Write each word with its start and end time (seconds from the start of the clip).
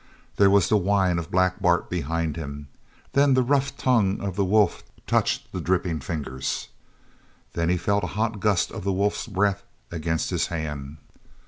There 0.37 0.49
was 0.49 0.67
the 0.67 0.77
whine 0.77 1.19
of 1.19 1.29
Black 1.29 1.61
Bart 1.61 1.87
behind 1.87 2.35
him, 2.35 2.69
then 3.13 3.35
the 3.35 3.43
rough 3.43 3.77
tongue 3.77 4.19
of 4.19 4.35
the 4.35 4.43
wolf 4.43 4.81
touched 5.05 5.51
the 5.51 5.61
dripping 5.61 5.99
fingers. 5.99 6.69
Then 7.53 7.69
he 7.69 7.77
felt 7.77 8.03
a 8.05 8.17
hot 8.17 8.39
gust 8.39 8.71
of 8.71 8.83
the 8.83 8.93
wolf's 8.93 9.27
breath 9.27 9.61
against 9.91 10.31
his 10.31 10.47
hand. 10.47 10.97